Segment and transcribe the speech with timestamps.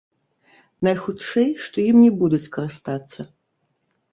[0.87, 3.21] Найхутчэй, што ім не будуць карыстацца.